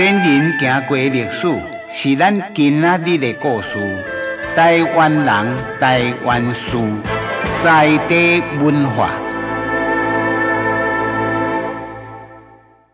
[0.00, 1.46] 先人行过历史，
[1.90, 3.76] 是咱今仔日的故事。
[4.56, 6.78] 台湾人，台湾事，
[7.62, 9.10] 在地文化。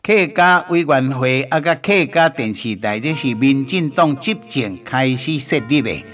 [0.03, 6.05] 客家委员会啊，甲客家电视台，这是民进党执政开始设立的。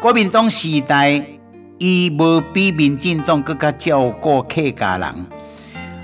[0.00, 1.22] 国民党时代，
[1.76, 5.26] 伊无比民进党更加照顾客家人。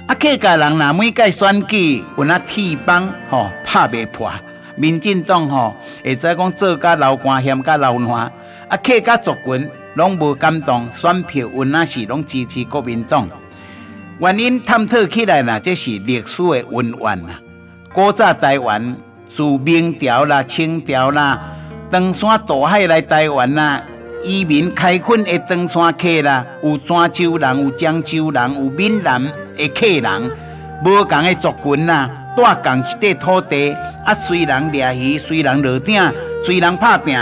[0.06, 4.30] 啊，客家人若每届选举有那铁棒吼拍袂破，
[4.76, 8.30] 民进党吼会使讲做甲流汗嫌甲流汗，
[8.68, 13.26] 啊，客家族群拢无感动，选票有那是拢支持国民党。
[14.18, 17.40] 原因探讨起来呢，这是历史的恩怨啊。
[17.94, 18.94] 古早台湾
[19.34, 21.40] 自明朝啦、清朝啦，
[21.90, 23.82] 长山大海来台湾啦。
[24.24, 29.22] 移民开垦的登山客啦，有泉州人，有漳州人，有闽南
[29.54, 30.30] 的客人，
[30.82, 33.76] 无共的族群啦，住共一块土地。
[34.06, 36.02] 啊，虽然掠鱼，虽然落鼎，
[36.44, 37.18] 虽然拍拼，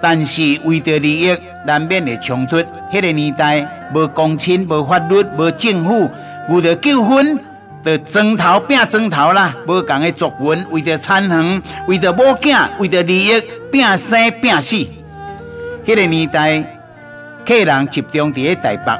[0.00, 2.56] 但是为着利益难免会冲突。
[2.92, 6.10] 迄、个年代无公亲，无法律，无政府，
[6.48, 7.38] 为着纠纷，
[7.84, 9.54] 就争头拼争头啦。
[9.68, 14.84] 无共的族群，为着田园，为着某囝，为着利益，拼生拼死。
[15.86, 16.64] 迄个年代，
[17.46, 18.98] 客人集中伫咧台北，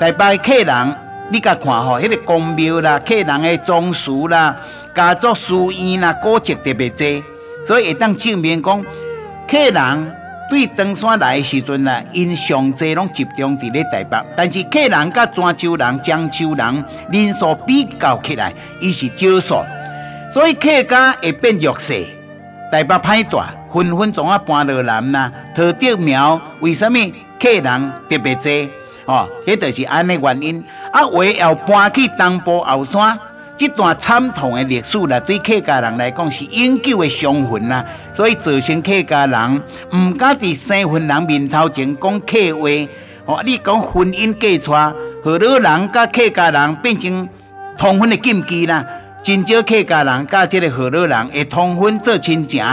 [0.00, 0.96] 台北的客人，
[1.28, 4.56] 你甲看吼，迄个公庙啦，客人的装饰啦，
[4.94, 7.06] 家族书院啦，古迹特别多，
[7.66, 8.82] 所以会当证明讲，
[9.46, 10.12] 客人
[10.48, 19.64] 对登山来的时阵啦，因上济拢集中伫咧台北，但是客人甲泉州人、漳州人人数比较起来，伊是少数，
[20.32, 22.06] 所以客家会变弱势，
[22.70, 23.50] 台北歹大。
[23.72, 26.98] 纷纷总啊搬落南呐，桃竹苗为什么
[27.40, 28.70] 客人特别多？
[29.04, 30.64] 哦，迄就是安尼原因。
[30.92, 33.18] 啊，为要搬去东部后山，
[33.58, 37.84] 这段惨痛的历史啦，对客家人来讲是永久的伤痕呐。
[38.14, 39.62] 所以造成客家人
[39.94, 42.68] 唔敢伫生份人面头前讲客话。
[43.24, 44.70] 哦，你讲婚姻嫁娶，
[45.22, 47.28] 和老人甲客家人变成
[47.76, 48.84] 通婚的禁忌啦。
[49.22, 52.64] 真少客家人甲这个和老人会通婚做亲情。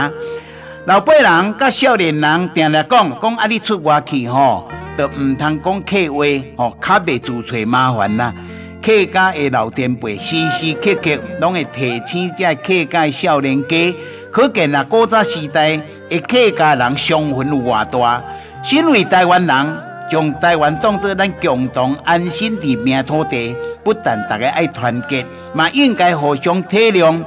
[0.90, 4.68] 老辈人甲少年人定定讲讲啊，你出外去吼，
[4.98, 6.24] 就毋通讲客话
[6.56, 8.34] 吼，较袂自找麻烦啦。
[8.82, 13.94] 客家的老前辈时时刻刻拢会提醒这客家的少年家，
[14.32, 18.20] 可见啊，古早时代的客家人伤痕有偌大。
[18.64, 19.76] 身为台湾人，
[20.10, 25.24] 将台湾当作咱共同安心立命土地，不但大家爱团结，
[25.54, 27.22] 嘛应该互相体谅。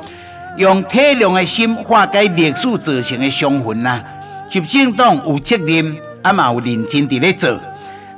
[0.58, 4.02] 用体谅的心化解历史造成的伤痕呐，
[4.50, 7.50] 执政党有责任，啊嘛有认真伫咧做。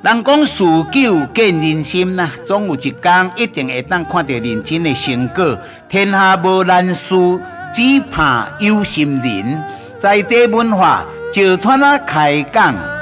[0.02, 5.58] 人讲事久见人心呐，总有一天一定会当看到认真的成果。
[5.88, 7.16] 天下无难事，
[7.74, 9.64] 只怕有心人。
[9.98, 12.95] 在地文化，石川啊开讲。